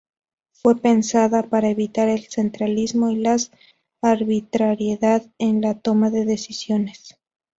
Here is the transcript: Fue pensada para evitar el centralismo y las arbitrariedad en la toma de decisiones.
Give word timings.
Fue 0.53 0.75
pensada 0.81 1.43
para 1.43 1.69
evitar 1.69 2.09
el 2.09 2.25
centralismo 2.27 3.11
y 3.11 3.17
las 3.17 3.51
arbitrariedad 4.01 5.27
en 5.37 5.61
la 5.61 5.75
toma 5.79 6.09
de 6.09 6.25
decisiones. 6.25 7.19